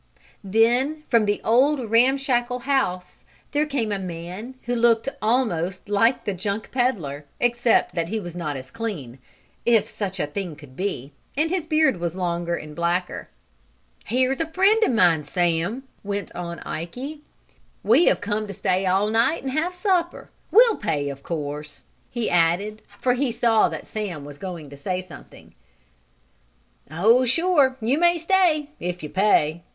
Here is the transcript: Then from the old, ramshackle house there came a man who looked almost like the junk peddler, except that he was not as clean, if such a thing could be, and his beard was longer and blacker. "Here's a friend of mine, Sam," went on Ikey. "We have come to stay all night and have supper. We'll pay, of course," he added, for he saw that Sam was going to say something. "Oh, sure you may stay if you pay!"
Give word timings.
Then 0.43 1.03
from 1.11 1.25
the 1.25 1.39
old, 1.43 1.91
ramshackle 1.91 2.61
house 2.61 3.23
there 3.51 3.67
came 3.67 3.91
a 3.91 3.99
man 3.99 4.55
who 4.63 4.73
looked 4.75 5.07
almost 5.21 5.87
like 5.87 6.25
the 6.25 6.33
junk 6.33 6.71
peddler, 6.71 7.25
except 7.39 7.93
that 7.93 8.09
he 8.09 8.19
was 8.19 8.35
not 8.35 8.57
as 8.57 8.71
clean, 8.71 9.19
if 9.63 9.87
such 9.87 10.19
a 10.19 10.25
thing 10.25 10.55
could 10.55 10.75
be, 10.75 11.11
and 11.37 11.51
his 11.51 11.67
beard 11.67 11.97
was 11.97 12.15
longer 12.15 12.55
and 12.55 12.75
blacker. 12.75 13.29
"Here's 14.03 14.39
a 14.41 14.47
friend 14.47 14.83
of 14.83 14.91
mine, 14.91 15.23
Sam," 15.23 15.83
went 16.03 16.33
on 16.35 16.57
Ikey. 16.61 17.21
"We 17.83 18.05
have 18.05 18.21
come 18.21 18.47
to 18.47 18.53
stay 18.53 18.87
all 18.87 19.07
night 19.11 19.43
and 19.43 19.51
have 19.51 19.75
supper. 19.75 20.31
We'll 20.49 20.77
pay, 20.77 21.09
of 21.09 21.21
course," 21.21 21.85
he 22.09 22.27
added, 22.27 22.81
for 22.99 23.13
he 23.13 23.31
saw 23.31 23.69
that 23.69 23.85
Sam 23.85 24.25
was 24.25 24.39
going 24.39 24.71
to 24.71 24.77
say 24.77 24.99
something. 24.99 25.53
"Oh, 26.89 27.23
sure 27.23 27.77
you 27.79 27.99
may 27.99 28.17
stay 28.17 28.69
if 28.79 29.03
you 29.03 29.09
pay!" 29.09 29.61